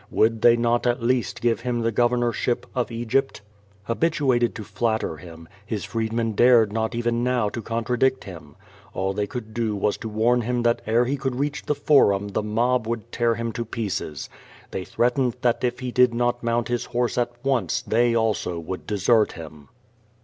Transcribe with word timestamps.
Would* 0.09 0.41
they 0.41 0.57
not 0.57 0.87
at 0.87 1.03
least 1.03 1.41
give 1.41 1.59
him 1.59 1.81
the 1.81 1.91
governorship 1.91 2.65
of 2.73 2.89
Egypt? 2.91 3.41
Habituated 3.83 4.55
to 4.55 4.63
flatter 4.63 5.17
him, 5.17 5.47
his 5.63 5.83
freedmen 5.83 6.31
dared 6.31 6.73
not 6.73 6.95
even 6.95 7.23
now 7.23 7.49
to 7.49 7.61
contradict 7.61 8.23
him. 8.23 8.55
All 8.95 9.13
they 9.13 9.27
could 9.27 9.53
do 9.53 9.75
was 9.75 9.97
to 9.97 10.09
warn 10.09 10.41
him 10.41 10.63
that 10.63 10.81
ere 10.87 11.05
he 11.05 11.17
could 11.17 11.35
reach 11.35 11.67
the 11.67 11.75
Forum 11.75 12.29
the 12.29 12.41
mob 12.41 12.87
would 12.87 13.11
tear 13.11 13.35
him 13.35 13.51
to 13.51 13.63
pieces. 13.63 14.27
They 14.71 14.85
threatened 14.85 15.35
that 15.41 15.63
if 15.63 15.81
he 15.81 15.91
did 15.91 16.15
not 16.15 16.41
mount 16.41 16.67
his 16.67 16.85
horee 16.87 17.19
at 17.19 17.33
once 17.45 17.83
they 17.83 18.15
also 18.15 18.57
would 18.57 18.87
desert 18.87 19.33
him. 19.33 19.69